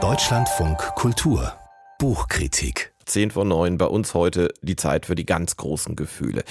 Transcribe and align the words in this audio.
Deutschlandfunk 0.00 0.78
Kultur 0.94 1.52
Buchkritik 1.98 2.92
10 3.06 3.32
von 3.32 3.48
9 3.48 3.76
bei 3.76 3.86
uns 3.86 4.14
heute 4.14 4.54
die 4.62 4.76
Zeit 4.76 5.06
für 5.06 5.16
die 5.16 5.26
ganz 5.26 5.56
großen 5.56 5.96
Gefühle. 5.96 6.44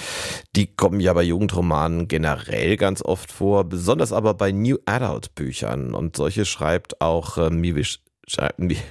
Die 0.56 0.66
kommen 0.66 1.00
ja 1.00 1.14
bei 1.14 1.22
Jugendromanen 1.22 2.06
generell 2.06 2.76
ganz 2.76 3.00
oft 3.02 3.32
vor, 3.32 3.64
besonders 3.64 4.12
aber 4.12 4.34
bei 4.34 4.52
New 4.52 4.76
Adult 4.84 5.34
Büchern. 5.36 5.94
Und 5.94 6.16
solche 6.16 6.44
schreibt 6.44 7.00
auch 7.00 7.38
äh, 7.38 7.48
Miwisch 7.48 8.00
ich 8.58 8.82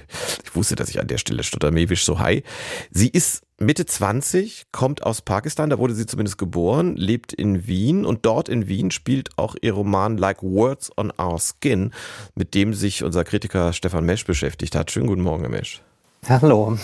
wusste, 0.54 0.74
dass 0.74 0.88
ich 0.88 0.98
an 0.98 1.06
der 1.06 1.18
Stelle 1.18 1.44
stotter, 1.44 1.70
Mewish 1.70 2.02
Sohai. 2.02 2.42
Sie 2.90 3.08
ist 3.08 3.44
Mitte 3.60 3.86
20, 3.86 4.66
kommt 4.70 5.02
aus 5.02 5.20
Pakistan, 5.20 5.68
da 5.68 5.80
wurde 5.80 5.92
sie 5.92 6.06
zumindest 6.06 6.38
geboren, 6.38 6.94
lebt 6.94 7.32
in 7.32 7.66
Wien 7.66 8.06
und 8.06 8.24
dort 8.24 8.48
in 8.48 8.68
Wien 8.68 8.92
spielt 8.92 9.30
auch 9.36 9.56
ihr 9.60 9.72
Roman 9.72 10.16
Like 10.16 10.44
Words 10.44 10.96
on 10.96 11.12
Our 11.20 11.40
Skin, 11.40 11.90
mit 12.36 12.54
dem 12.54 12.72
sich 12.72 13.02
unser 13.02 13.24
Kritiker 13.24 13.72
Stefan 13.72 14.04
Mesch 14.04 14.24
beschäftigt 14.24 14.76
hat. 14.76 14.92
Schönen 14.92 15.08
guten 15.08 15.22
Morgen, 15.22 15.42
Herr 15.42 15.50
Mesch. 15.50 15.82
Hallo. 16.28 16.78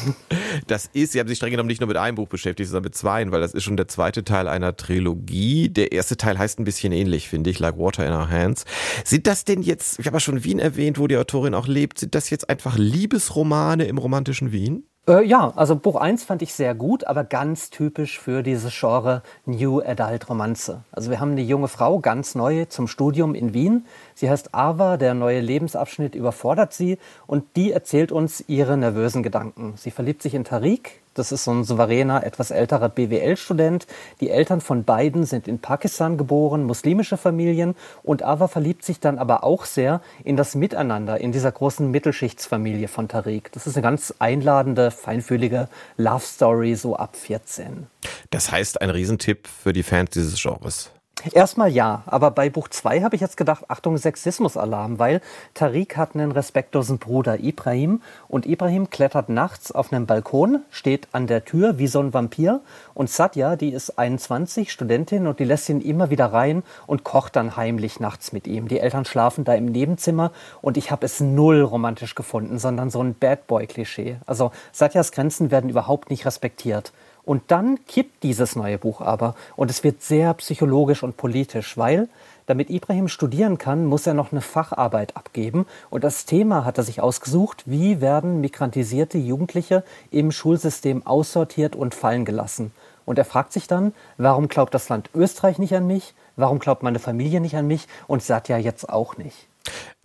Das 0.67 0.91
ist, 0.93 1.13
Sie 1.13 1.21
haben 1.21 1.29
sich 1.29 1.37
streng 1.37 1.53
genommen 1.53 1.69
nicht 1.69 1.81
nur 1.81 1.89
mit 1.89 1.97
einem 1.97 2.17
Buch 2.17 2.29
beschäftigt, 2.29 2.69
sondern 2.69 2.85
mit 2.85 2.97
zweien, 2.97 3.31
weil 3.31 3.41
das 3.41 3.55
ist 3.55 3.63
schon 3.63 3.77
der 3.77 3.89
zweite 3.89 4.25
Teil 4.25 4.49
einer 4.49 4.77
Trilogie. 4.77 5.69
Der 5.69 5.93
erste 5.93 6.17
Teil 6.17 6.39
heißt 6.39 6.59
ein 6.59 6.65
bisschen 6.65 6.93
ähnlich, 6.93 7.29
finde 7.29 7.51
ich, 7.51 7.59
Like 7.61 7.79
Water 7.79 8.05
in 8.07 8.13
Our 8.13 8.31
Hands. 8.31 8.65
Sind 9.05 9.29
das 9.29 9.45
denn 9.45 9.63
jetzt, 9.63 10.01
ich 10.01 10.07
habe 10.07 10.17
ja 10.17 10.21
schon 10.21 10.43
Wien 10.43 10.59
erwähnt, 10.59 10.99
wo 10.99 11.07
die 11.07 11.17
Autorin 11.17 11.55
auch 11.55 11.69
lebt, 11.69 11.99
sind 11.99 12.17
das 12.17 12.31
jetzt 12.31 12.49
einfach 12.49 12.79
Liebesromane 12.79 13.85
im 13.85 13.99
romantischen 13.99 14.51
Wien? 14.51 14.89
Äh, 15.07 15.23
ja, 15.27 15.53
also 15.55 15.77
Buch 15.77 15.97
1 15.97 16.25
fand 16.25 16.41
ich 16.41 16.55
sehr 16.55 16.75
gut, 16.75 17.07
aber 17.07 17.25
ganz 17.25 17.69
typisch 17.69 18.19
für 18.19 18.43
dieses 18.43 18.73
Genre 18.73 19.23
New 19.45 19.83
Adult 19.83 20.31
Romanze. 20.31 20.83
Also 20.93 21.11
wir 21.11 21.21
haben 21.21 21.33
eine 21.33 21.43
junge 21.43 21.69
Frau, 21.69 21.99
ganz 21.99 22.35
neu 22.35 22.65
zum 22.65 22.89
Studium 22.89 23.35
in 23.35 23.53
Wien. 23.53 23.85
Sie 24.15 24.31
heißt 24.31 24.55
Ava, 24.55 24.97
der 24.97 25.13
neue 25.13 25.41
Lebensabschnitt 25.41 26.15
überfordert 26.15 26.73
sie 26.73 26.97
und 27.27 27.45
die 27.55 27.71
erzählt 27.71 28.13
uns 28.13 28.45
ihre 28.49 28.79
nervösen 28.79 29.23
Gedanken. 29.23 29.75
Sie 29.77 29.91
verliebt 29.91 30.23
sich 30.23 30.33
in 30.33 30.45
Tariq, 30.45 31.03
das 31.15 31.33
ist 31.33 31.45
so 31.45 31.53
ein 31.53 31.65
souveräner, 31.65 32.25
etwas 32.25 32.51
älterer 32.51 32.89
BWL-Student. 32.89 33.87
Die 34.21 34.31
Eltern 34.31 34.61
von 34.61 34.85
beiden 34.85 35.25
sind 35.25 35.49
in 35.49 35.59
Pakistan 35.59 36.19
geboren, 36.19 36.65
muslimische 36.65 37.17
Familien. 37.17 37.75
Und 38.03 38.23
Ava 38.23 38.49
verliebt 38.49 38.85
sich 38.85 39.01
dann 39.01 39.19
aber 39.19 39.45
auch 39.45 39.65
sehr 39.65 40.01
in 40.25 40.37
das 40.37 40.55
Miteinander, 40.55 41.21
in 41.21 41.33
dieser 41.33 41.53
großen 41.53 41.91
Mittelschichtsfamilie 41.91 42.89
von 42.89 43.09
Tariq. 43.09 43.53
Das 43.53 43.67
ist 43.67 43.77
eine 43.77 43.83
ganz 43.83 44.15
einladende, 44.19 44.91
feinfühlige 44.91 45.69
Love 45.97 46.25
Story, 46.25 46.75
so 46.75 46.97
ab 46.97 47.17
14. 47.17 47.87
Das 48.31 48.51
heißt, 48.51 48.81
ein 48.81 48.91
Riesentipp 48.91 49.47
für 49.47 49.73
die 49.73 49.83
Fans 49.83 50.11
dieses 50.11 50.41
Genres. 50.41 50.91
Erstmal 51.33 51.71
ja, 51.71 52.03
aber 52.05 52.31
bei 52.31 52.51
Buch 52.51 52.69
2 52.69 53.01
habe 53.01 53.15
ich 53.15 53.23
jetzt 53.23 53.39
gedacht, 53.39 53.65
Achtung, 53.69 53.97
Sexismusalarm, 53.97 54.99
weil 54.99 55.23
Tariq 55.55 55.97
hat 55.97 56.15
einen 56.15 56.33
respektlosen 56.33 56.99
Bruder 56.99 57.41
Ibrahim 57.41 58.03
und 58.29 58.45
Ibrahim 58.45 58.91
klettert 58.91 59.31
nachts 59.31 59.73
auf 59.73 59.91
einem 59.91 60.05
Balkon, 60.05 60.63
steht 60.71 61.09
an 61.13 61.27
der 61.27 61.45
Tür 61.47 61.79
wie 61.79 61.87
so 61.87 62.01
ein 62.01 62.13
Vampir 62.13 62.61
und 62.93 63.09
Satya, 63.09 63.57
die 63.57 63.71
ist 63.71 63.99
21, 63.99 64.71
Studentin 64.71 65.27
und 65.27 65.39
die 65.41 65.45
lässt 65.45 65.69
ihn 65.71 65.81
immer 65.81 66.11
wieder 66.11 66.27
rein 66.27 66.63
und 66.87 67.05
kocht 67.05 67.37
dann 67.37 67.57
heimlich 67.57 68.01
nachts 68.01 68.33
mit 68.33 68.47
ihm. 68.47 68.69
Die 68.69 68.81
Eltern 68.81 69.07
schlafen 69.07 69.45
da 69.45 69.55
im 69.55 69.67
Nebenzimmer 69.67 70.31
und 70.61 70.77
ich 70.77 70.91
habe 70.91 71.07
es 71.07 71.21
null 71.21 71.63
romantisch 71.63 72.15
gefunden, 72.15 72.59
sondern 72.59 72.91
so 72.91 73.03
ein 73.03 73.15
Bad 73.15 73.47
Boy-Klischee. 73.47 74.19
Also 74.27 74.51
Satyas 74.73 75.11
Grenzen 75.11 75.51
werden 75.51 75.71
überhaupt 75.71 76.11
nicht 76.11 76.27
respektiert. 76.27 76.93
Und 77.25 77.43
dann 77.49 77.79
kippt 77.87 78.23
dieses 78.23 78.55
neue 78.55 78.79
Buch 78.79 79.01
aber 79.01 79.35
und 79.57 79.71
es 79.71 79.83
wird 79.83 80.03
sehr 80.03 80.35
psychologisch 80.35 81.03
und 81.03 81.17
politisch, 81.17 81.77
weil 81.79 82.09
damit 82.47 82.69
Ibrahim 82.69 83.09
studieren 83.09 83.57
kann, 83.57 83.87
muss 83.87 84.07
er 84.07 84.13
noch 84.15 84.33
eine 84.33 84.43
Facharbeit 84.43 85.17
abgeben. 85.17 85.67
Und 85.89 86.05
das 86.05 86.27
Thema 86.27 86.65
hat 86.65 86.77
er 86.77 86.85
sich 86.85 87.01
ausgesucht, 87.01 87.63
wie 87.67 88.01
werden 88.03 88.41
migrantisierte 88.41 89.17
Jugendliche 89.17 89.83
im 90.11 90.31
Schulsystem 90.31 91.07
aussortiert 91.07 91.75
und 91.75 91.95
fallen 91.95 92.27
gelassen. 92.27 92.73
Und 93.07 93.19
er 93.19 93.25
fragt 93.25 93.53
sich 93.53 93.67
dann, 93.67 93.95
warum 94.19 94.49
glaubt 94.49 94.75
das 94.75 94.89
Land 94.89 95.11
Österreich 95.15 95.59
nicht 95.59 95.75
an 95.75 95.87
mich? 95.87 96.15
Warum 96.37 96.59
glaubt 96.59 96.83
meine 96.83 96.99
Familie 96.99 97.41
nicht 97.41 97.57
an 97.57 97.67
mich? 97.67 97.87
Und 98.07 98.23
sagt 98.23 98.49
ja 98.49 98.59
jetzt 98.59 98.89
auch 98.89 99.17
nicht. 99.17 99.47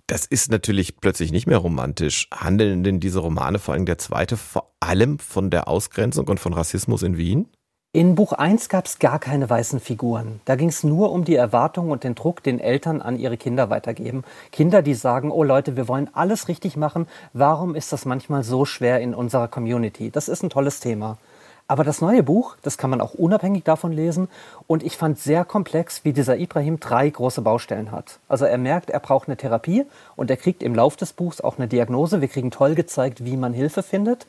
Das 0.09 0.25
ist 0.25 0.49
natürlich 0.49 0.97
plötzlich 0.97 1.31
nicht 1.31 1.45
mehr 1.45 1.59
romantisch. 1.59 2.27
Handeln 2.33 2.83
denn 2.83 2.99
diese 2.99 3.19
Romane, 3.19 3.59
vor 3.59 3.75
allem 3.75 3.85
der 3.85 3.99
zweite, 3.99 4.37
vor 4.37 4.73
allem 4.79 5.19
von 5.19 5.51
der 5.51 5.67
Ausgrenzung 5.67 6.27
und 6.27 6.39
von 6.39 6.53
Rassismus 6.53 7.03
in 7.03 7.15
Wien? 7.15 7.47
In 7.93 8.15
Buch 8.15 8.33
1 8.33 8.69
gab 8.69 8.87
es 8.87 8.97
gar 8.97 9.19
keine 9.19 9.47
weißen 9.47 9.79
Figuren. 9.79 10.41
Da 10.45 10.55
ging 10.55 10.69
es 10.69 10.83
nur 10.83 11.11
um 11.11 11.25
die 11.25 11.35
Erwartung 11.35 11.91
und 11.91 12.03
den 12.03 12.15
Druck, 12.15 12.41
den 12.41 12.59
Eltern 12.59 13.03
an 13.03 13.19
ihre 13.19 13.37
Kinder 13.37 13.69
weitergeben. 13.69 14.23
Kinder, 14.51 14.81
die 14.81 14.95
sagen, 14.95 15.29
oh 15.29 15.43
Leute, 15.43 15.77
wir 15.77 15.87
wollen 15.87 16.09
alles 16.11 16.47
richtig 16.47 16.75
machen. 16.75 17.05
Warum 17.33 17.75
ist 17.75 17.93
das 17.93 18.05
manchmal 18.05 18.43
so 18.43 18.65
schwer 18.65 19.01
in 19.01 19.13
unserer 19.13 19.47
Community? 19.47 20.09
Das 20.09 20.27
ist 20.27 20.41
ein 20.41 20.49
tolles 20.49 20.79
Thema. 20.79 21.19
Aber 21.69 21.83
das 21.83 22.01
neue 22.01 22.23
Buch, 22.23 22.57
das 22.63 22.79
kann 22.79 22.89
man 22.89 22.99
auch 22.99 23.13
unabhängig 23.13 23.63
davon 23.63 23.91
lesen. 23.91 24.27
Und 24.65 24.81
ich 24.81 24.97
fand 24.97 25.19
sehr 25.19 25.45
komplex, 25.45 26.03
wie 26.03 26.13
dieser 26.13 26.35
Ibrahim 26.35 26.79
drei 26.79 27.07
große 27.07 27.43
Baustellen 27.43 27.91
hat. 27.91 28.17
Also 28.27 28.45
er 28.45 28.57
merkt, 28.57 28.89
er 28.89 28.99
braucht 28.99 29.27
eine 29.27 29.37
Therapie 29.37 29.85
und 30.15 30.31
er 30.31 30.37
kriegt 30.37 30.63
im 30.63 30.73
Lauf 30.73 30.95
des 30.95 31.13
Buchs 31.13 31.41
auch 31.41 31.59
eine 31.59 31.67
Diagnose. 31.67 32.21
Wir 32.21 32.27
kriegen 32.27 32.49
toll 32.49 32.73
gezeigt, 32.73 33.23
wie 33.23 33.37
man 33.37 33.53
Hilfe 33.53 33.83
findet. 33.83 34.25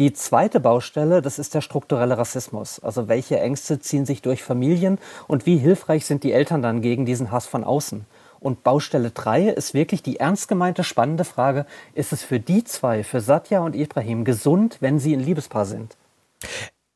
Die 0.00 0.12
zweite 0.14 0.58
Baustelle, 0.58 1.22
das 1.22 1.38
ist 1.38 1.54
der 1.54 1.60
strukturelle 1.60 2.18
Rassismus. 2.18 2.80
Also 2.80 3.06
welche 3.06 3.38
Ängste 3.38 3.78
ziehen 3.78 4.04
sich 4.04 4.20
durch 4.20 4.42
Familien 4.42 4.98
und 5.28 5.46
wie 5.46 5.58
hilfreich 5.58 6.06
sind 6.06 6.24
die 6.24 6.32
Eltern 6.32 6.60
dann 6.60 6.82
gegen 6.82 7.06
diesen 7.06 7.30
Hass 7.30 7.46
von 7.46 7.62
außen? 7.62 8.04
Und 8.40 8.64
Baustelle 8.64 9.12
3 9.12 9.50
ist 9.50 9.74
wirklich 9.74 10.02
die 10.02 10.18
ernst 10.18 10.48
gemeinte, 10.48 10.82
spannende 10.82 11.24
Frage, 11.24 11.66
ist 11.94 12.12
es 12.12 12.24
für 12.24 12.40
die 12.40 12.64
zwei, 12.64 13.04
für 13.04 13.20
Satya 13.20 13.60
und 13.60 13.76
Ibrahim, 13.76 14.24
gesund, 14.24 14.78
wenn 14.80 14.98
sie 14.98 15.14
ein 15.14 15.20
Liebespaar 15.20 15.66
sind? 15.66 15.96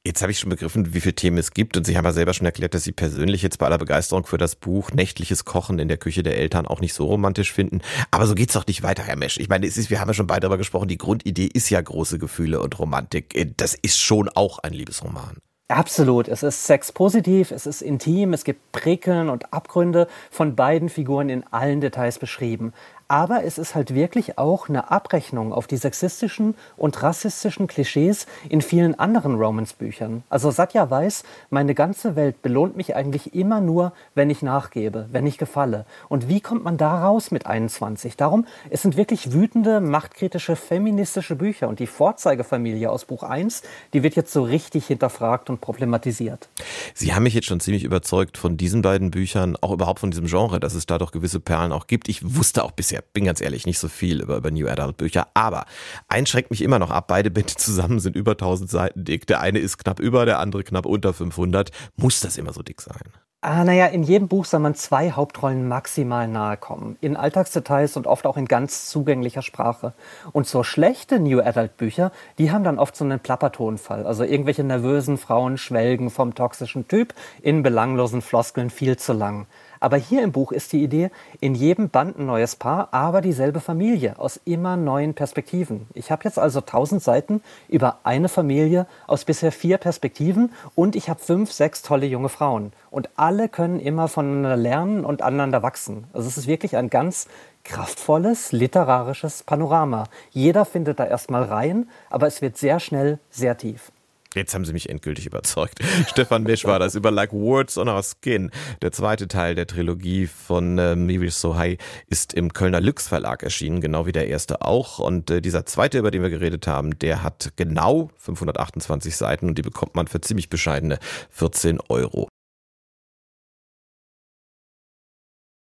Jetzt 0.07 0.21
habe 0.21 0.33
ich 0.33 0.39
schon 0.39 0.51
begriffen, 0.51 0.93
wie 0.93 1.01
viele 1.01 1.15
Themen 1.15 1.39
es 1.39 1.53
gibt 1.53 1.79
und 1.79 1.87
Sie 1.87 1.97
haben 1.97 2.05
ja 2.05 2.13
selber 2.13 2.35
schon 2.35 2.45
erklärt, 2.45 2.75
dass 2.75 2.85
Sie 2.85 2.93
persönlich 2.93 3.41
jetzt 3.41 3.57
bei 3.57 3.65
aller 3.65 3.79
Begeisterung 3.79 4.27
für 4.27 4.37
das 4.37 4.55
Buch 4.55 4.93
Nächtliches 4.93 5.47
Kochen 5.47 5.79
in 5.79 5.89
der 5.89 5.97
Küche 5.97 6.23
der 6.23 6.37
Eltern 6.37 6.67
auch 6.67 6.81
nicht 6.81 6.93
so 6.93 7.07
romantisch 7.07 7.51
finden. 7.51 7.81
Aber 8.11 8.27
so 8.27 8.35
geht's 8.35 8.53
doch 8.53 8.67
nicht 8.67 8.83
weiter, 8.83 9.03
Herr 9.03 9.17
Mesch. 9.17 9.39
Ich 9.39 9.49
meine, 9.49 9.67
es 9.67 9.79
ist, 9.79 9.89
wir 9.89 10.01
haben 10.01 10.09
ja 10.09 10.15
schon 10.15 10.27
beide 10.27 10.41
darüber 10.41 10.59
gesprochen, 10.59 10.89
die 10.89 10.99
Grundidee 10.99 11.47
ist 11.47 11.71
ja 11.71 11.81
große 11.81 12.19
Gefühle 12.19 12.61
und 12.61 12.79
Romantik. 12.79 13.35
Äh, 13.35 13.51
das 13.57 13.75
ist 13.81 13.99
schon 13.99 14.29
auch 14.29 14.59
ein 14.59 14.75
Liebesroman. 14.75 15.39
Absolut. 15.69 16.29
Es 16.29 16.43
ist 16.43 16.67
sexpositiv, 16.67 17.51
es 17.51 17.65
ist 17.65 17.81
intim, 17.81 18.35
es 18.35 18.45
gibt 18.45 18.73
Prickeln 18.73 19.31
und 19.31 19.55
Abgründe 19.55 20.07
von 20.31 20.55
beiden 20.55 20.91
Figuren 20.91 21.31
in 21.31 21.45
allen 21.51 21.81
Details 21.81 22.19
beschrieben. 22.19 22.75
Aber 23.09 23.45
es 23.45 23.59
ist 23.59 23.75
halt 23.75 23.95
wirklich 23.95 24.39
auch 24.39 24.69
eine 24.69 24.91
Abrechnung 24.91 25.53
auf 25.53 25.67
die 25.67 25.77
sexistischen 25.77 26.55
und 26.77 27.03
rassistischen 27.03 27.67
Klischees 27.67 28.27
in 28.49 28.63
vielen 28.63 28.99
anderen 28.99 29.35
Romance-Büchern. 29.35 30.23
Also 30.31 30.51
Satya 30.51 30.89
weiß, 30.89 31.23
meine 31.51 31.75
ganze 31.75 32.17
Welt 32.17 32.41
belohnt 32.41 32.77
mich 32.77 32.97
eigentlich 32.97 33.35
immer 33.35 33.61
nur, 33.61 33.93
wenn 34.15 34.31
ich 34.31 34.43
nachgebe, 34.43 35.09
wenn 35.13 35.27
ich 35.27 35.37
gefalle. 35.37 35.85
Und 36.09 36.29
wie 36.29 36.41
kommt 36.41 36.65
man 36.65 36.79
da 36.79 37.03
raus 37.05 37.31
mit 37.31 37.47
21? 37.47 38.17
Darum, 38.17 38.47
es 38.71 38.83
sind 38.83 38.97
wirklich 38.97 39.33
wütende, 39.33 39.81
machtkritische, 39.81 40.57
feministische 40.57 41.37
Bücher. 41.37 41.69
Und 41.69 41.81
die 41.81 41.87
Vorzeigefamilie 41.87 42.91
aus 42.91 43.05
Buch 43.05 43.23
1, 43.23 43.63
die 43.93 44.03
wird 44.03 44.17
jetzt 44.17 44.33
so 44.33 44.43
richtig 44.43 44.87
hinterfragt 44.87 45.51
und 45.51 45.61
problematisiert. 45.61 46.49
Sie 46.95 47.15
haben 47.15 47.25
mich 47.25 47.35
jetzt 47.35 47.47
schon 47.47 47.61
ziemlich 47.61 47.85
überzeugt 47.85 48.39
von 48.39 48.57
diesen 48.57 48.83
beiden 48.83 49.11
Büchern, 49.11 49.57
auch 49.61 49.73
überhaupt 49.73 50.01
von 50.01 50.11
diesem 50.11 50.27
Genre, 50.27 50.59
dass 50.59 50.75
es 50.75 50.87
da 50.87 50.99
doch 50.99 51.13
gewisse 51.13 51.41
Perlen 51.41 51.73
auch 51.73 51.87
gibt. 51.87 52.09
Ich 52.09 52.37
wusste 52.37 52.65
auch 52.65 52.73
bisher 52.73 52.94
bisher, 52.95 53.05
bin 53.13 53.25
ganz 53.25 53.41
ehrlich, 53.41 53.67
nicht 53.67 53.79
so 53.79 53.89
viel 53.89 54.23
über, 54.23 54.37
über 54.37 54.51
New 54.51 54.69
Adult 54.69 54.97
Bücher, 54.97 55.29
aber 55.35 55.67
eins 56.09 56.31
schreckt 56.31 56.51
mich 56.51 56.63
immer 56.63 56.79
noch 56.79 56.91
ab. 56.91 57.07
Beide 57.09 57.31
Bände 57.31 57.55
zusammen 57.57 58.01
sind 58.01 58.17
über 58.17 58.33
1000 58.33 58.71
Seiten 58.71 59.05
dick. 59.05 59.27
Der 59.27 59.41
eine 59.41 59.59
ist 59.59 59.79
knapp 59.79 60.01
über, 60.01 60.27
der 60.27 60.39
andere 60.39 60.65
knapp 60.65 60.87
unter 60.87 61.13
500. 61.13 61.71
Muss 61.97 62.21
das 62.21 62.37
immer 62.37 62.53
so 62.53 62.63
dick 62.63 62.81
sein? 62.81 63.03
Ah, 63.47 63.63
naja, 63.63 63.87
in 63.89 64.03
jedem 64.05 64.27
Buch 64.27 64.47
soll 64.47 64.61
man 64.61 64.75
zwei 64.75 65.11
Hauptrollen 65.11 65.69
maximal 65.69 66.27
nahe 66.29 66.57
kommen. 66.57 66.97
In 67.03 67.15
Alltagsdetails 67.15 67.99
und 67.99 68.07
oft 68.07 68.25
auch 68.25 68.39
in 68.39 68.47
ganz 68.47 68.87
zugänglicher 68.87 69.43
Sprache. 69.43 69.93
Und 70.33 70.47
so 70.47 70.63
schlechte 70.63 71.21
New 71.21 71.41
Adult 71.41 71.77
Bücher, 71.77 72.11
die 72.39 72.51
haben 72.51 72.65
dann 72.65 72.79
oft 72.79 72.97
so 72.97 73.05
einen 73.05 73.21
Plappertonfall. 73.21 74.07
Also 74.07 74.25
irgendwelche 74.25 74.65
nervösen 74.65 75.19
Frauen 75.19 75.59
schwelgen 75.59 76.09
vom 76.09 76.35
toxischen 76.35 76.89
Typ 76.89 77.13
in 77.43 77.63
belanglosen 77.63 78.23
Floskeln 78.23 78.71
viel 78.71 78.97
zu 78.97 79.13
lang. 79.13 79.47
Aber 79.85 79.99
hier 79.99 80.23
im 80.23 80.33
Buch 80.33 80.51
ist 80.51 80.73
die 80.73 80.83
Idee, 80.83 81.11
in 81.41 81.55
jedem 81.55 81.91
Band 81.91 82.19
ein 82.19 82.25
neues 82.25 82.57
Paar, 82.57 82.89
aber 82.93 83.21
dieselbe 83.21 83.61
Familie 83.61 84.19
aus 84.19 84.41
immer 84.47 84.79
neuen 84.79 85.13
Perspektiven. 85.13 85.89
Ich 85.93 86.11
habe 86.11 86.25
jetzt 86.25 86.39
also 86.39 86.63
tausend 86.63 87.03
Seiten 87.03 87.43
über 87.69 87.99
eine 88.03 88.31
Familie 88.31 88.87
aus 89.07 89.27
bisher 89.27 89.53
vier 89.53 89.77
Perspektiven 89.77 90.53
und 90.75 90.97
ich 90.97 91.11
habe 91.11 91.21
fünf, 91.21 91.53
sechs 91.53 91.83
tolle 91.83 92.07
junge 92.07 92.31
Frauen. 92.31 92.73
Und 92.91 93.11
alle 93.17 93.51
können 93.51 93.79
immer 93.79 94.09
voneinander 94.09 94.57
lernen 94.57 95.05
und 95.05 95.21
aneinander 95.21 95.63
wachsen. 95.63 96.05
Also 96.15 96.29
es 96.29 96.39
ist 96.39 96.47
wirklich 96.47 96.79
ein 96.79 96.89
ganz 96.89 97.29
kraftvolles 97.63 98.53
literarisches 98.53 99.43
Panorama. 99.43 100.05
Jeder 100.31 100.65
findet 100.65 100.99
da 100.99 101.05
erstmal 101.05 101.43
rein, 101.43 101.91
aber 102.09 102.27
es 102.27 102.41
wird 102.41 102.57
sehr 102.57 102.81
schnell 102.81 103.19
sehr 103.29 103.59
tief. 103.59 103.93
Jetzt 104.35 104.55
haben 104.55 104.65
Sie 104.65 104.73
mich 104.73 104.89
endgültig 104.89 105.27
überzeugt. 105.27 105.79
Stefan 106.09 106.43
Misch 106.43 106.65
war 106.65 106.79
das 106.79 106.95
über 106.95 107.11
Like 107.11 107.33
Words 107.33 107.79
on 107.79 107.89
Our 107.89 108.03
Skin. 108.03 108.51
Der 108.83 108.93
zweite 108.93 109.29
Teil 109.29 109.55
der 109.55 109.67
Trilogie 109.67 110.27
von 110.27 110.79
äh, 110.79 110.97
Miri 110.97 111.31
Sohai 111.31 111.79
ist 112.09 112.35
im 112.35 112.53
Kölner 112.53 112.81
Lüx 112.81 113.07
Verlag 113.07 113.43
erschienen, 113.43 113.81
genau 113.81 114.07
wie 114.07 114.13
der 114.13 114.29
erste 114.29 114.63
auch. 114.63 114.99
Und 114.99 115.31
äh, 115.31 115.41
dieser 115.41 115.67
zweite, 115.67 115.99
über 115.99 116.11
den 116.11 116.23
wir 116.23 116.31
geredet 116.31 116.67
haben, 116.67 116.99
der 116.99 117.23
hat 117.23 117.53
genau 117.57 118.11
528 118.19 119.17
Seiten 119.17 119.49
und 119.49 119.57
die 119.57 119.63
bekommt 119.63 119.95
man 119.95 120.09
für 120.09 120.21
ziemlich 120.21 120.49
bescheidene 120.49 120.99
14 121.31 121.81
Euro. 121.89 122.29